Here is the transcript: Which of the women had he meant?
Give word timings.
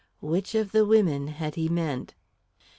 Which 0.19 0.55
of 0.55 0.71
the 0.71 0.83
women 0.83 1.27
had 1.27 1.53
he 1.53 1.69
meant? 1.69 2.15